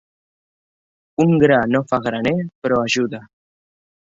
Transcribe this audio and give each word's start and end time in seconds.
Un 1.25 1.35
gra 1.43 1.59
no 1.75 1.83
fa 1.91 2.01
graner, 2.07 2.35
però 2.65 2.81
ajuda. 2.89 3.25